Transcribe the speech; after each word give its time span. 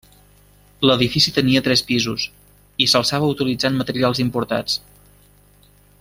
L'edifici 0.89 1.33
tenia 1.35 1.61
tres 1.67 1.83
pisos, 1.89 2.25
i 2.85 2.89
s'alçava 2.93 3.29
utilitzant 3.37 3.77
materials 3.85 4.23
importats. 4.27 4.79